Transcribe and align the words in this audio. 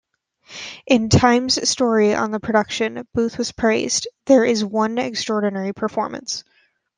In 0.87 1.09
"Time"'s 1.09 1.69
story 1.69 2.15
on 2.15 2.31
the 2.31 2.39
production, 2.39 3.07
Boothe 3.13 3.37
was 3.37 3.51
praised: 3.51 4.07
"There 4.25 4.43
is 4.43 4.65
one 4.65 4.97
extraordinary 4.97 5.73
performance. 5.73 6.43